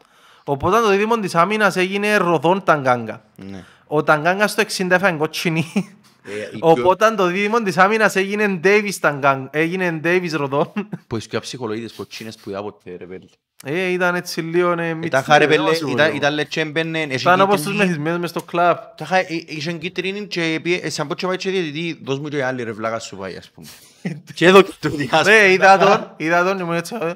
[0.43, 3.21] Οπότε το δίδυμο της άμυνας έγινε Ροδόν Ταγκάγκα.
[3.35, 3.63] Ναι.
[3.87, 5.97] Ο Ταγκάγκα στο 60 έφαγε κότσινη.
[6.27, 9.49] Ε, η πιο- Οπότε το δίδυμο της άμυνας έγινε Davis Ταγκάγκα.
[9.51, 10.71] Έγινε Davis Ροδόν.
[11.07, 13.25] Που είσαι πιο ψυχολογίτες ποτσίνες που είδα ποτέ ρε πέλε.
[13.67, 14.71] Ε, ήταν έτσι λίγο...
[14.71, 16.17] ε, Ήταν μίτσι, χάρε ε, πέλε, όσο ήταν- λίγο.
[16.17, 16.99] ήταν λέτσε έμπαινε.
[17.01, 17.83] έχει Ήταν όπως τους κίτρινη.
[17.85, 18.77] μεθυσμένους μες στο κλαμπ.
[18.97, 22.19] Τα χα- ε, Είχε κίτρινη και πήγε- ε, σαν πω και πάει και διαιτητή, δώσ'
[22.19, 23.67] μου και άλλη ρε βλάκα σου πάει ας πούμε.
[24.35, 25.29] Και εδώ και το διάσπο.
[25.29, 26.95] Ε, είδα τον, είδα τον και μου έτσι...
[27.01, 27.13] ε,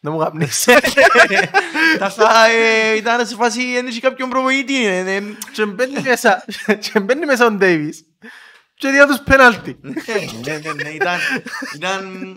[0.00, 0.78] Δεν μου καπνίσε.
[1.98, 4.86] Τα χα- ε, ήταν σε φάση, δεν είχε κάποιον προπονητή.
[4.86, 6.44] ε, ε, Και μπαίνει μέσα,
[6.80, 7.92] και μπαίνει μέσα ο Davis.
[8.78, 9.76] Και διά τους πέναλτι.
[9.80, 9.92] Ναι,
[10.52, 11.18] ναι, ναι, ήταν,
[11.74, 12.36] ήταν,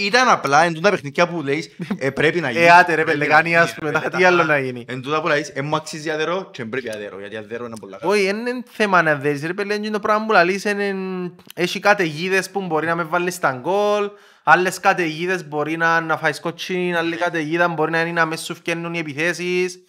[0.00, 2.64] ε, ήταν απλά εν τούτα παιχνίδια που λέεις ε, πρέπει να γίνει.
[2.64, 4.58] Ε, άτε ρε, Πρέπει να πελεγάνι, γίνει, ας πούμε, ρε, τα- τα- τι άλλο να
[4.58, 4.84] γίνει.
[4.88, 7.96] Εν τούτα που λέεις, ε, μου αξίζει αδερό και πρέπει αδερό, γιατί αδερό είναι πολλά
[7.96, 8.12] καλά.
[8.12, 10.94] Όχι, δεν είναι θέμα να δεις ρε παιδί, είναι το πράγμα που λαλείς είναι...
[11.54, 14.10] Έχει καταιγίδες που μπορεί να με βάλεις στα γκολ,
[14.42, 18.54] άλλες καταιγίδες μπορεί να, να φάεις σκοτσίν, άλλη καταιγίδα μπορεί να είναι να μέσα σου
[18.54, 19.83] φκένουν οι επιθέσεις,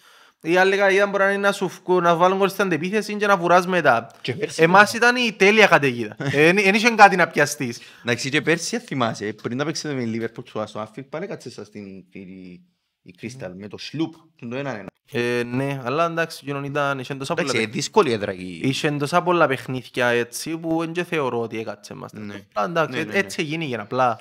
[0.50, 3.26] η άλλη καταιγίδα μπορεί να είναι να σου φκούν, να βάλουν γκολ στην αντεπίθεση και
[3.26, 4.10] να βουράς μετά.
[4.20, 6.16] Και πέρσι- Εμάς ήταν η τέλεια καταιγίδα.
[6.18, 7.80] Δεν είχε κάτι να πιαστείς.
[8.04, 11.66] Εντάξει και πέρσι θυμάσαι, πριν να παίξετε με Liverpool στο στο Anfield, πάλι κάτσε σας
[11.66, 12.60] στην η-
[13.02, 14.10] η Crystal με το Schlupp,
[14.48, 14.86] το ένα ένα.
[15.12, 17.72] Ε, ναι, αλλά εντάξει, εκείνον ήταν, είχε τόσα πολλά Εντάξει, ε, παιχνίδια.
[17.72, 18.58] δύσκολη έδρα η...
[18.62, 22.12] Είχε τόσα πολλά παιχνίδια έτσι που δεν και θεωρώ ότι έκατσε μας.
[22.12, 22.34] Ναι.
[22.52, 23.18] Αλλά εντάξει, Ναι, ναι, ναι.
[23.18, 24.18] έτσι έγινε απλά.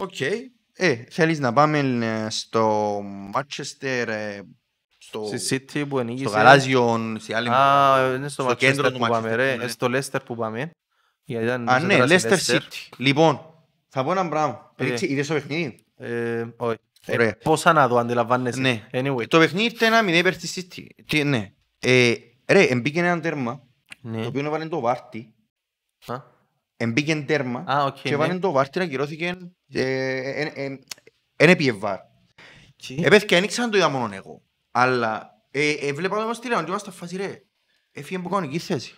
[0.00, 0.20] Οκ.
[0.78, 2.98] Ε, θέλεις να πάμε ε, στο
[3.34, 4.40] Manchester, ε,
[5.06, 6.24] στο, Στη City που ενίκησε.
[6.28, 7.48] στο γαλάζιο, σε άλλη...
[7.48, 9.54] Α, είναι στο στο κέντρο Manchester του που πάμε Manchester, ρε.
[9.56, 9.64] ναι.
[9.64, 10.70] Ε, Στο Leicester που πάμε.
[11.24, 12.94] Γιατί ήταν Α, ναι, νωρίτερα Leicester στη City.
[12.96, 13.40] Λοιπόν,
[13.88, 14.72] θα πω ένα πράγμα.
[14.76, 14.84] Ε.
[14.84, 16.76] Ρίξε, Είδες το παιχνίδι; Ε, όχι.
[17.08, 17.28] Ωραία.
[17.28, 18.60] Ε, Πόσα να δω αντιλαμβάνεσαι.
[18.60, 18.86] Ναι.
[18.92, 19.26] Anyway.
[19.28, 20.86] Το παιχνίδι ήταν ένα μηδέν υπέρ της City.
[21.06, 21.52] Τι, ναι.
[21.78, 22.14] Ε,
[22.46, 23.62] ρε, εμπήκε ένα τέρμα,
[24.00, 24.20] Ναι.
[24.22, 25.34] το οποίο έβαλε το Βάρντι.
[26.06, 26.14] Α,
[26.76, 28.14] Εμπήκε τέρμα Α, οκ, και ναι.
[28.14, 29.36] έβαλε το Βάρντι να κυρώθηκε...
[29.72, 29.82] ε,
[30.42, 30.78] ε, ε,
[31.36, 31.98] Εν έπιε VAR.
[32.76, 34.42] Τι; Ε, παιδιά, δεν ήξερα να το είδα μόνο εγώ.
[34.78, 37.42] Αλλά ε, ε, βλέπα όμως τηλεόραση και ήμασταν φάση ρε.
[37.92, 38.94] Έφυγε από κανονική θέση.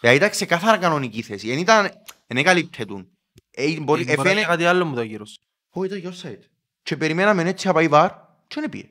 [0.00, 1.50] Δηλαδή ήταν ξεκάθαρα κανονική θέση.
[1.50, 1.90] Εν ήταν,
[2.26, 3.10] εν έκαλυπτε του.
[3.50, 5.38] Ε, μπορεί, Μπορεί να εφαίνε, είναι κάτι άλλο μου το γύρος.
[5.70, 6.44] όχι ήταν και offside.
[6.82, 8.10] Και περιμέναμε έτσι να πάει VAR
[8.46, 8.90] και δεν έπιε.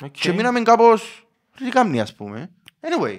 [0.00, 0.10] Οκ.
[0.10, 2.50] Και μείναμε κάπως, τι κάμνει ας πούμε.
[2.80, 3.18] Anyway.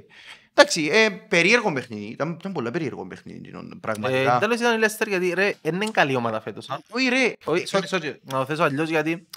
[0.53, 2.05] Εντάξει, ε, περίεργο παιχνίδι.
[2.05, 3.49] Ήταν, ήταν πολλά περίεργο παιχνίδι.
[3.49, 4.37] Ε, Πραγματικά.
[4.39, 6.69] Τέλος ήταν η Leicester γιατί ρε, δεν είναι καλή ομάδα φέτος.
[6.89, 7.33] Όχι ρε.
[7.45, 9.27] Όχι, sorry, sorry, να το θέσω αλλιώς γιατί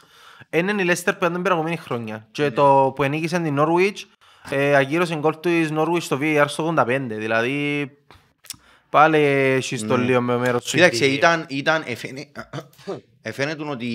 [0.51, 4.05] είναι η Leicester που ήταν την περαγωμένη χρόνια και το που ενίκησε την Norwich
[4.51, 7.91] ε, αγύρωσε γκολ του της Norwich στο VAR στο 85 δηλαδή
[8.91, 10.05] πάλι έχει στο Ναι.
[10.05, 11.15] λίγο με μέρος σου Κοίταξε, εκεί.
[11.15, 12.27] ήταν, ήταν, εφαίνε,
[13.23, 13.87] εφαίνεται ότι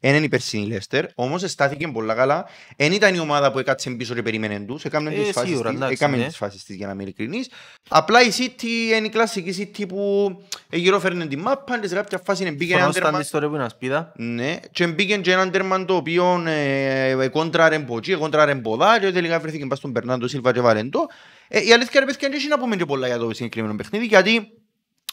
[0.00, 2.46] δεν είναι η περσινή Λέστερ, όμως στάθηκε πολλά καλά.
[2.76, 5.68] Δεν ήταν η ομάδα που έκατσε πίσω και περίμενε τους, έκαμε Ε, τις φάσεις σίγουρα,
[5.68, 6.26] της, εντάξει, έκαμε ναι.
[6.26, 7.50] τις φάσεις της για να είμαι ειλικρινής.
[7.88, 10.30] Απλά η City είναι η κλασική City που
[10.70, 13.18] γύρω φέρνει την μάπα, και σε κάποια φάση μπήκε ένα Φρονός ήταν τέρμα.
[13.18, 14.12] της τώρα που είναι ασπίδα.
[14.16, 19.40] Ναι, και μπήκε και έναν τέρμα το οποίο ε, κόντραρε μποτζί, κόντραρε μποδά και τελικά
[19.40, 21.06] βρέθηκε πας στον Μπερνάντο Σίλβα και Βαλεντό.
[21.48, 24.06] Ε, η αλήθεια ρε παιδιά δεν έχει να πούμε και πολλά για το συγκεκριμένο παιχνίδι
[24.06, 24.61] γιατί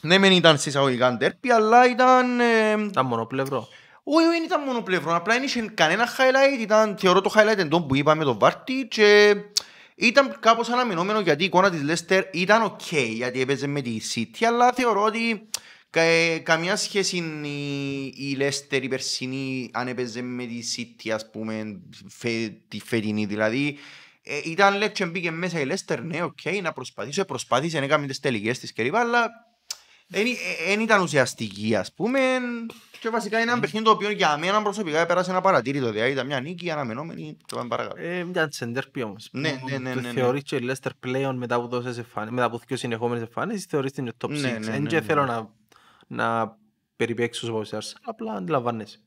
[0.01, 2.39] ναι μεν ήταν συσσαγωγικά ντέρπι αλλά ήταν...
[2.39, 3.67] Ε, Ήταν μονοπλευρό.
[4.03, 7.85] όχι, δεν ήταν μόνο πλευρό, απλά δεν είχε κανένα highlight, ήταν, θεωρώ το highlight εντός
[7.87, 9.35] που είπαμε το Βάρτι και
[9.95, 14.45] ήταν κάπως αναμενόμενο γιατί η εικόνα της Leicester ήταν ok γιατί έπαιζε με τη City
[14.47, 15.49] αλλά θεωρώ ότι
[15.89, 21.09] κα, ε, καμία σχέση είναι η, η Leicester η περσινή αν έπαιζε με τη City
[21.09, 22.29] ας πούμε φε,
[22.67, 23.77] τη φετινή δηλαδή
[24.23, 28.19] ε, ήταν λέει και μπήκε μέσα η Leicester ναι ok να προσπαθήσω, προσπάθησε, έκαμε τις
[28.19, 29.29] τελικές της κλπ αλλά
[30.09, 32.19] δεν ήταν ουσιαστική ας πούμε
[32.99, 36.25] και βασικά είναι ένα παιχνίδι το οποίο για μένα προσωπικά πέρασε ένα παρατήρητο δηλαδή ήταν
[36.25, 38.01] μια νίκη αναμενόμενη και πάμε παρακάτω.
[38.01, 39.29] Ε, μια τσεντέρπι όμως.
[39.31, 40.13] Ναι, ναι, ναι, Το ναι, ναι.
[40.13, 43.91] Θεωρείς και η Leicester πλέον μετά από τόσες εμφάνισεις, μετά από δύο συνεχόμενες εμφάνισεις, θεωρείς
[43.91, 44.29] την top 6.
[44.29, 45.01] Ναι, ναι, Δεν ναι, και ναι.
[45.01, 45.49] θέλω να,
[46.07, 46.57] να
[46.95, 48.99] περιπέξω στο πόσο Arsenal, απλά αντιλαμβάνεσαι.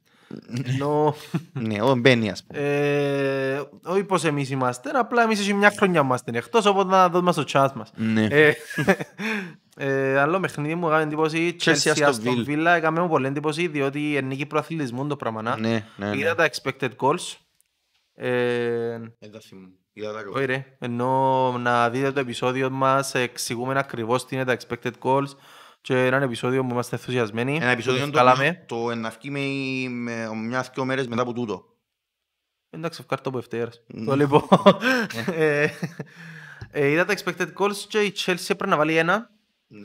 [0.65, 1.15] Ενώ,
[1.53, 2.61] Ναι, ο μπαίνει ας πούμε.
[2.61, 7.33] ε, όχι πως εμείς είμαστε, απλά εμείς έχει μια χρονιά είμαστε εκτός, οπότε να δούμε
[7.33, 7.93] στο chat μας.
[7.97, 8.29] Ναι.
[9.77, 12.49] Ε, ε, άλλο παιχνίδι μου έκανε εντύπωση Chelsea Chelsea Aston Aston Villa.
[12.49, 15.59] Villa έκαμε μου πολύ εντύπωση διότι ενίκη προαθλητισμού το πράγμα να.
[15.59, 16.17] Ναι, ναι, ναι.
[16.17, 17.37] Είδα τα expected goals
[18.15, 19.73] ε, Δεν τα θυμούμαι.
[19.93, 20.33] Είδα τα εγώ.
[20.35, 25.29] όχι ρε, ενώ να δείτε το επεισόδιο μας εξηγούμε ακριβώς τι είναι τα expected goals
[25.81, 28.65] και ένα επεισόδιο που είμαστε ενθουσιασμένοι Ένα επεισόδιο που το, βγάλαμε.
[28.69, 29.41] το εναυκεί με,
[29.89, 31.65] με μια-δυο μέρες μετά από τούτο.
[32.71, 33.83] Εντάξει, ευχαριστώ που ευτέρας.
[33.87, 34.05] Μμ.
[34.05, 34.43] Το λοιπόν.
[35.35, 35.67] ε,
[36.71, 39.31] ε, είδα τα expected goals και η Chelsea πρέπει να βάλει ένα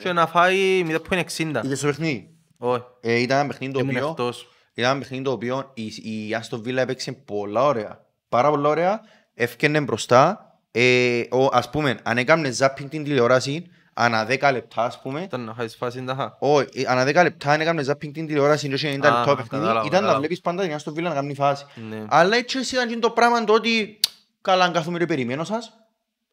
[0.02, 1.62] και να φάει 0.60.
[1.63, 4.47] Είδες το παιχνίδι; Όχι, Ε, ήταν ένα παιχνίδι το ήμουν οποίο εκτός.
[4.73, 8.06] Ήταν ένα παιχνίδι το οποίο η, η Aston Villa έπαιξε πολλά ωραία.
[8.30, 9.02] Πάρα πολλά ωραία.
[9.34, 10.41] Έφτιανε μπροστά.
[10.71, 15.41] Ε, ο, ας πούμε, αν έκαμε zapping την τηλεόραση, ανά 10 λεπτά, ας πούμε, Ήταν
[15.41, 16.36] να χάσεις φάση τα χα.
[16.39, 19.23] όχι, ε, ανά 10 λεπτά αν έκαμε zapping την τηλεόραση και είχε 90 Α, λεπτά
[19.26, 20.17] το παιχνίδι, κατάλαβα, ήταν να κατάλαβα.
[20.19, 21.65] βλέπεις πάντα την Aston Villa να κάνει φάση.
[21.89, 22.06] Ναι.
[22.08, 24.00] Αλλά έτσι έτσι ήταν και το πράγμα το ότι
[24.41, 25.73] καλά αν καθούμε ρε περιμένω σας,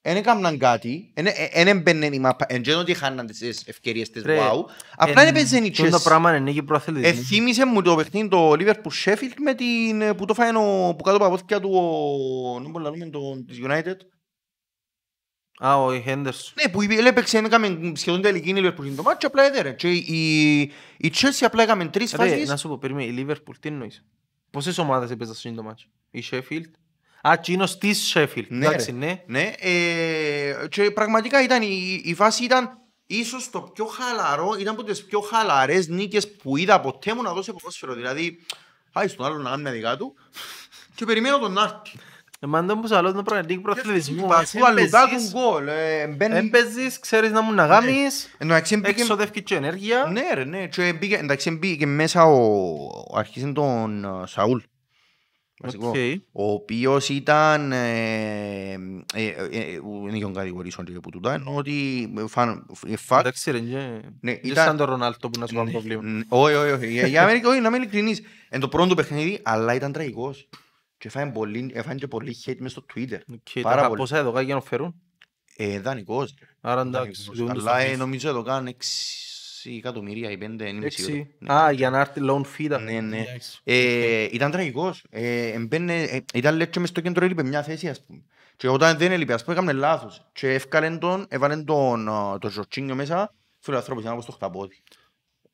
[0.07, 1.13] δεν έκαναν κάτι,
[1.53, 4.65] δεν έμπαινε η μάπα, εν γένω ότι χάναν τις ευκαιρίες της Ρε, wow,
[4.97, 6.03] απλά εν- δεν έπαιζε η τούτο Το Chelsea.
[6.03, 7.19] πράγμα είναι νίκη προαθλητισμού.
[7.19, 11.17] Εθύμισε μου το παιχνίδι το Liverpool Sheffield με την που το φάει ο, που κάτω
[11.17, 13.97] από τα πόθηκια του ο, δεν μπορώ να λέμε τον της United.
[15.59, 16.53] Α, ο Χέντερσον.
[16.63, 19.73] Ναι, που είπε- έπαιξε, έκαμε σχεδόν τελική η Liverpool στην το μάτσο, απλά έδερε.
[19.73, 20.61] Και η,
[20.97, 22.49] η Chelsea απλά έκαμε τρεις Ρε, φάσεις.
[22.49, 24.05] να σου πω, περίμενε, η Liverpool τι εννοείς;
[24.51, 26.71] Πόσες ομάδες έπαιζαν στο μάτσο; Η Sheffield.
[27.29, 28.47] Α, τσίνος της Sheffield.
[28.49, 28.97] Ναι, Εντάξει, ρε.
[28.97, 29.23] ναι.
[29.27, 32.71] Ναι, ε, και πραγματικά ήταν, η, η φάση ήταν
[33.07, 37.33] ίσως το πιο χαλαρό, ήταν από τις πιο χαλαρές νίκες που είδα ποτέ μου να
[37.33, 37.95] δώσει ποδόσφαιρο.
[37.95, 38.39] Δηλαδή,
[38.93, 40.15] πάει στον άλλο να κάνει τα δικά του
[40.95, 41.91] και περιμένω τον Άρτη.
[42.41, 44.27] Εμάς δεν μπορούσα να λέω το πράγμα, νίκη προαθλητισμού.
[44.27, 45.69] Πασού αλουτάκου γκολ.
[45.69, 50.09] ε, μπαίνει- Έμπαιζεις, ξέρεις να μου να γάμεις, Εντάξει, μπήκε- εξοδεύκει και ενέργεια.
[50.13, 50.67] Ναι ρε, ναι.
[50.67, 52.39] Και μπήκε, εντάξει, μπήκε μέσα ο...
[53.15, 54.59] Αρχίσαν τον ε, Σαούλ.
[55.65, 55.89] Βασικό.
[55.89, 55.95] Οκ.
[56.33, 57.73] Ο οποίος ήταν...
[57.73, 58.77] Ε, ε,
[59.15, 63.59] ε, ε, δεν είχε κατηγορήσω και που τούτα, ενώ ότι φαν, ε, fact, Εντάξει ρε,
[63.61, 66.03] και- Ναι, και ήταν- σαν τον Ρονάλτο που να σου κάνει πρόβλημα.
[66.03, 66.91] Ν- Όχι, όχι, όχι.
[66.91, 68.23] Για- για μένα- όχι, να είμαι ειλικρινής.
[68.49, 70.49] Εν το πρώτο του παιχνίδι, αλλά ήταν τραγικός.
[70.99, 73.19] Και έφαγε πολύ, έφαγε και πολύ hate μες στο Twitter.
[73.33, 74.01] Ok, Πάρα τα πολύ.
[74.01, 74.95] πόσα εδώ για να φέρουν.
[75.57, 76.35] Ε, δανεικός.
[76.61, 76.99] Άρα εντάξει.
[77.23, 77.37] Δανεικός.
[77.37, 77.99] διούν τους Αλλά τα ε, fees.
[77.99, 78.75] νομίζω εδώ κάνουν 6
[79.71, 81.19] εκατομμύρια ή 5, δεν είμαι σίγουρος.
[81.19, 81.35] Έξι.
[81.39, 81.53] Ναι.
[81.55, 82.67] Α, για να έρθει loan fee.
[82.69, 83.21] τα- Ναι, ναι.
[83.21, 83.59] Εντάξει.
[83.65, 85.05] Ε, ήταν τραγικός.
[85.11, 88.23] Ε, εμπαίνε, ε, ήταν λέει και μες στο κέντρο έλειπε μια θέση ας πούμε.
[88.57, 90.29] Και όταν δεν έλειπε ας πούμε έκαμε λάθος.
[90.33, 93.35] Και έφκαλεν τον, έβαλε τον, α, τον Ζορζίνιο μέσα.
[93.59, 94.83] Φίλο ανθρώπους ήταν όπως το χταπόδι.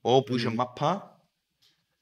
[0.00, 1.20] Όπου είχε μάπα,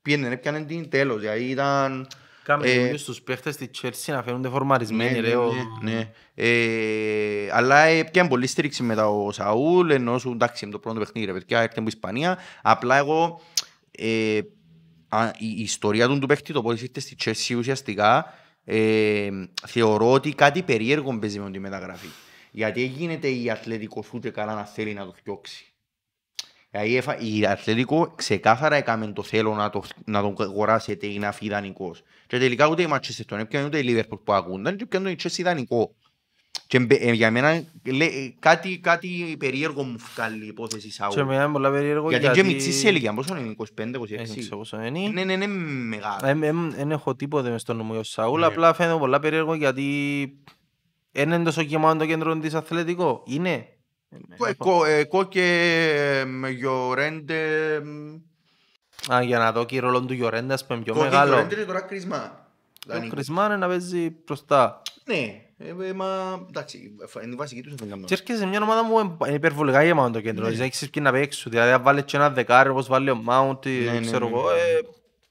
[0.03, 1.21] πήγαινε, έπιανε την τέλος.
[1.21, 2.07] Δηλαδή ήταν...
[2.49, 5.29] Κάμε Ε, δουλειούς στους παίχτες της Chelsea να φαίνονται φορμαρισμένοι Ναι, ρε.
[5.29, 6.11] ναι, ο- ναι, ναι.
[6.35, 11.27] Ε, αλλά έπιανε πολύ στήριξη μετά ο Σαούλ, ενώ σου εντάξει με το πρώτο παιχνίδι
[11.27, 12.39] ρε παιδιά, έρχεται από Ισπανία.
[12.63, 13.41] Απλά εγώ
[13.91, 14.39] ε,
[15.09, 18.35] α, η, η ιστορία του του παίχτη, το πώς ήρθε στη Chelsea ουσιαστικά,
[18.65, 19.29] ε,
[19.67, 22.09] θεωρώ ότι κάτι περίεργο παίζει με τη μεταγραφή.
[22.51, 25.73] Γιατί γίνεται η Ατλέτικο σου και καλά να θέλει να το φτιάξει.
[26.71, 31.33] Δηλαδή έφα- η Ατλέτικο ξεκάθαρα έκαμε το θέλω να, το, να τον αγοράσετε ή να
[31.33, 32.03] φύγει δανεικός.
[32.27, 35.17] Και τελικά ούτε η Manchester τον έπιανε ούτε η Liverpool που ακούνταν και έπιανε η
[35.23, 35.95] Chelsea δανεικό.
[36.67, 41.13] Και μπε- ε, για μένα λέ- κάτι, κάτι περίεργο μου βγάλει η υπόθεση Σαούλ.
[41.15, 44.27] Και εμένα είναι πολλά περίεργο Γιατί και μητσής σε ηλικία, πόσο είναι, 25-26.
[44.27, 45.09] Δεν ξέρω πόσο είναι.
[45.09, 46.27] Ναι, ναι, ναι, μεγάλο.
[46.27, 48.47] Εμ- εμ- Δεν έχω τίποτε μες στο νου μου για ο Σαούλ, Ναι.
[48.47, 50.29] απλά φαίνεται πολλά περίεργο γιατί
[51.13, 53.23] δεν είναι τόσο γεμάτο το κέντρο της αθλητικό.
[53.27, 53.67] Είναι.
[54.49, 57.37] Ε, κο- ε, Κόκε, με Γιορέντε...
[59.13, 61.29] Α, για να δω και η ρόλο του Γιορέντα, ας πούμε, πιο Κόκε, μεγάλο.
[61.33, 62.47] Γιορέντε είναι τώρα κρίσμα.
[62.89, 64.83] Ο Κρισμάν είναι να παίζει μπροστά.
[65.05, 68.63] Ναι, ε, ε, μα εντάξει, ε, είναι η βασική τους δεν Και έρχεσαι σε μια
[68.63, 70.45] ομάδα που είναι υπερβολικά γεμάτο το κέντρο.
[70.45, 70.51] Ναι.
[70.51, 71.51] της, Έχεις ποιοι να παίξουν.
[71.51, 74.59] Δηλαδή, αν βάλεις και ένα δεκάρι όπως βάλει ο Mount, ναι, ξέρω ναι, εγώ, ναι.
[74.59, 74.81] ε,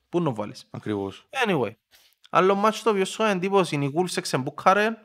[0.09, 0.67] πού να βάλεις.
[0.69, 1.27] Ακριβώς.
[1.45, 1.71] Anyway.
[2.29, 4.97] Άλλο μάτσο το οποίο σου έκανε εντύπωση είναι η Wolves εξεμπούκαρε.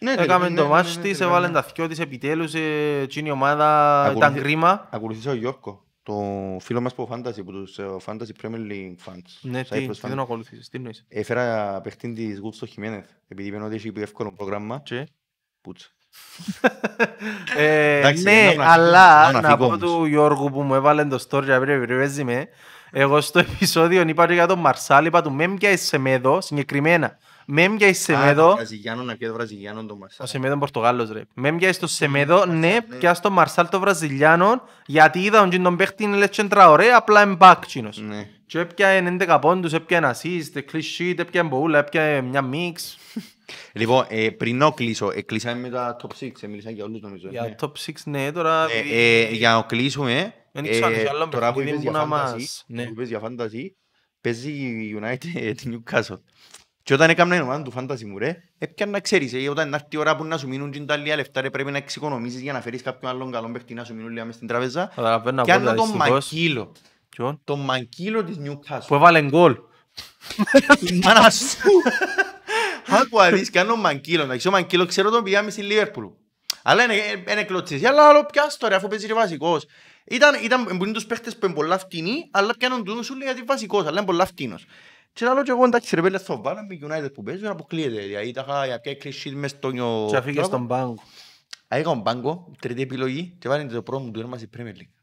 [0.00, 1.52] Ναι, Έκαμε ναι, το ναι, μάτσο ναι, της, ναι, έβαλε ναι.
[1.52, 4.88] τα θκιό της επιτέλους, ε, εκείνη η ομάδα ήταν Ακολουθεί- κρίμα.
[4.90, 6.14] Ακολουθήσα ο Γιώργο, το
[6.60, 9.22] φίλο μας που Fantasy, που τους ε, Fantasy Premier League fans.
[9.40, 9.96] Ναι, Cyprus τι, fans.
[10.02, 11.04] τι τον ακολουθήσεις, τι νοείς.
[11.08, 14.80] Έφερα παίχτη της Γουλ στο Χιμένεθ, επειδή είπαν ότι έχει πιο εύκολο πρόγραμμα.
[14.84, 15.06] Και?
[15.60, 15.86] Πούτσα.
[17.56, 19.78] Ε, Εντάξει, ναι, είναι να- αλλά να να φύγω πω όμως.
[19.78, 22.48] του Γιώργου που μου έβαλε το story να πρέπει να παίζει με.
[22.90, 27.18] Εγώ στο επεισόδιο είπα και για τον Μαρσάλ, είπα του με πιάσεις σε μέδο, συγκεκριμένα.
[27.50, 30.26] Με πιάσεις σε μέδο, Βραζιλιάνο, να πιέζει Βραζιλιάνο το ο Μαρσάλ.
[30.26, 31.22] Σεμέδο είναι Πορτογάλος ρε.
[31.34, 36.02] Με πιάσεις το Σεμέδο, ναι, πιάσεις τον Μαρσάλ το Βραζιλιάνο, γιατί είδα ότι τον παίχτη
[36.02, 37.98] είναι λες κέντρα ωραία, απλά είναι back τσίνος.
[37.98, 38.28] Ναι.
[38.46, 42.98] Και έπιανε 11 πόντους, έπιανε assist, clean sheet, έπιανε μπούλα, έπιανε μια μίξ.
[43.72, 47.00] Λοιπόν, ε, πριν να κλείσω, ε, κλείσαμε με τα top 6, ε, μίλησα για όλους
[47.00, 47.28] νομίζω.
[47.28, 47.54] Για ναι.
[47.60, 48.66] top 6 ναι, τώρα...
[48.70, 51.90] Ε, ε, για να κλείσουμε, Δεν ξέρω αν έχει ε, άλλο τώρα που παιχνίδι είπες
[51.90, 52.84] που για να fantasy, μας- ναι.
[52.84, 53.66] που είπες για fantasy,
[54.20, 56.20] παίζει η United την Newcastle.
[56.88, 59.86] Και όταν έκανα η ομάδα του fantasy μου ρε, έπιαν να ξέρεις, ε, όταν έρθει
[59.90, 62.52] η ώρα που να σου μείνουν και τα λίγα λεφτά ρε, πρέπει να εξοικονομήσεις για
[62.52, 64.86] να φέρεις κάποιον άλλον καλό παίχτη να σου μείνουν λίγα μες στην τραπεζά.
[64.94, 66.32] Καταλαβαίνω Και απόλυτα, άνω τον δυστυχώς.
[66.32, 66.72] Μαγκύλο.
[67.08, 68.96] Ποιον; Τον Μαγκύλο της Που Newcastle.
[68.96, 69.56] έβαλε γκολ.
[70.80, 71.56] Η μάνα σου.
[72.86, 74.22] Άκου αδείς, κάνω Μαγκύλο.
[74.22, 76.06] Εντάξει, ο Μαγκύλο ξέρω τον πήγαμε στη Λίβερπουλ.
[76.62, 76.94] Αλλά είναι,
[77.30, 77.84] είναι κλωτσής.
[77.84, 79.66] Αλλά άλλο πιάστο ρε, αφού παίζει ρε βασικός.
[80.04, 83.26] Ήταν, ήταν που είναι τους παίχτες που είναι πολλά φτηνοί, αλλά πιάνουν του σου λέει
[83.26, 84.64] γιατί βασικός, αλλά είναι πολλά φτηνός.
[85.18, 88.00] Και λέω και εγώ εντάξει ρε πέλε θα βάλω με United που παίζουν, αποκλείεται.
[88.00, 90.06] Δηλαδή τα είχα για ποια κλεισίτ μες στο νιο...
[90.10, 90.94] Και αφήκε στον πάγκο.
[91.68, 94.94] Έκανα τον πάγκο, τρίτη επιλογή και βάλει το πρώτο μου του έρμα στη Premier League.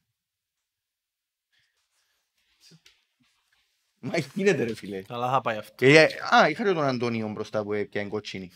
[4.00, 5.02] Μα γίνεται ρε φίλε.
[5.02, 5.74] Καλά θα πάει αυτό.
[5.76, 8.52] Και, ε, α, είχα και τον Αντώνιο μπροστά που έπιανε κοτσίνη.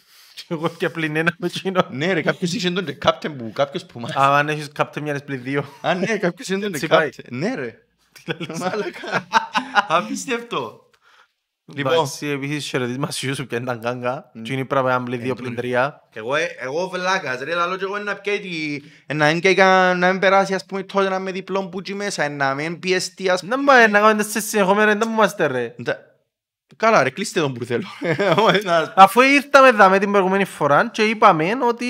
[0.47, 1.87] Εγώ και πλην ένα με εκείνο.
[1.91, 4.15] Ναι ρε, κάποιος είχε τον captain που, κάποιος που μας...
[4.15, 5.65] Άμα αν έχεις κάπτε μιας πλην δύο.
[5.81, 7.09] Α, ναι, κάποιος είχε τον Έτσι πάει.
[7.13, 7.29] captain.
[7.29, 7.83] Ναι ρε.
[8.59, 9.27] Μάλακα.
[9.97, 10.88] Απίστευτο.
[11.75, 14.31] Λοιπόν, Εντάξει, επίσης χαιρετίσμα σε Ιούσου και ήταν κάγκα.
[14.43, 16.01] Και είναι πράγμα να πλην δύο πλην τρία.
[16.13, 18.77] εγώ, ε, εγώ βλάκας ρε, λαλό και εγώ να πιάει τη...
[19.15, 21.93] Να μην, και κα- να μην περάσει ας πούμε τότε να με διπλό που εκεί
[21.95, 23.55] μέσα, να μην πιεστεί ας πούμε.
[23.55, 25.75] Δεν πάει να κάνουμε σε συνεχόμενα, δεν μου είμαστε ρε.
[25.83, 25.97] Τα-
[26.77, 27.83] Καλά ρε, κλείστε τον που θέλω.
[28.63, 31.85] Να- Αφού ήρθαμε εδώ με την προηγούμενη φορά και είπαμε ότι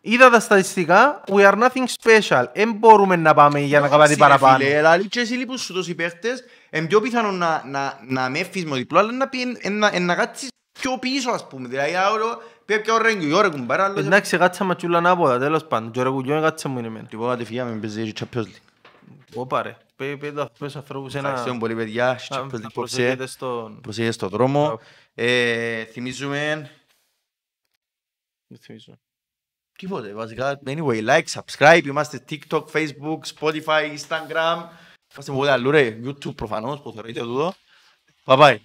[0.00, 2.44] είδα τα στατιστικά we are nothing special.
[2.54, 4.64] Δεν μπορούμε να πάμε για να κάνουμε κάτι Εντάξει, ρε παραπάνω.
[4.64, 8.38] φίλε, Δηλαδή και εσύ λείπουν σου τόσοι παίχτες, είναι πιο πιθανό να, να, να με
[8.38, 10.48] έφυγεις με διπλό, αλλά να, πει, εν- να, εν να κάτσεις
[10.80, 11.68] πιο πίσω ας πούμε.
[11.68, 14.04] Δηλαδή, άωρο, πρέπει και ο Ρέγγιο, η ώρα κουμπάρα, άλλος...
[14.04, 15.90] Εντάξει, κάτσα ματσούλα ανάποδα, τέλος πάντων.
[15.90, 17.08] Και ο Ρεγουγιόν κάτσα μου είναι εμένα.
[17.10, 18.60] Λοιπόν, κατευθείαν με παίζει Champions League.
[19.34, 19.76] Όπα ρε.
[19.96, 21.28] Πέ- πέ τα πες ανθρώπους ένα...
[21.28, 22.70] Ευχαριστώ πολύ παιδιά, Α, Champions να League υπόψε.
[22.72, 23.80] προσέχετε στον...
[23.80, 24.80] Προσέχετε στον δρόμο.
[25.14, 26.70] Ε, θυμίζουμε...
[28.46, 28.98] Δεν θυμίζω.
[29.78, 30.60] Τίποτε, βασικά.
[30.66, 34.62] Anyway, like, subscribe, είμαστε TikTok, Facebook, Spotify, Instagram.
[35.12, 37.54] Είμαστε πολύ αλλού ρε, YouTube προφανώς, που θεωρείτε τούτο.
[38.24, 38.56] Bye bye.